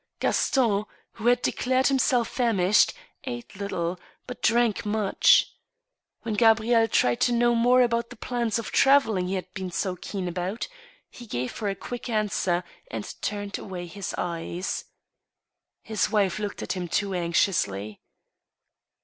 Gaston, 0.19 0.85
who 1.11 1.27
had 1.27 1.43
declared 1.43 1.85
himself 1.85 2.27
famished, 2.27 2.91
ate 3.25 3.55
little, 3.55 3.99
but 4.25 4.41
drank 4.41 4.83
much. 4.83 5.53
When 6.23 6.33
Gabrielle 6.33 6.87
tried 6.87 7.21
to 7.21 7.31
know 7.31 7.53
more 7.53 7.83
about 7.83 8.09
the 8.09 8.15
plans 8.15 8.57
of 8.57 8.71
traveling 8.71 9.27
he 9.27 9.35
had 9.35 9.53
been 9.53 9.69
so 9.69 9.95
keen 9.95 10.27
about, 10.27 10.67
he 11.11 11.27
gave 11.27 11.55
her 11.59 11.69
a 11.69 11.75
quick 11.75 12.09
answer, 12.09 12.63
and 12.89 13.13
turned 13.21 13.59
away 13.59 13.85
his 13.85 14.15
eyes. 14.17 14.85
His 15.83 16.09
wife 16.09 16.39
looked 16.39 16.63
at 16.63 16.73
him 16.73 16.87
too 16.87 17.13
anxiously. 17.13 18.01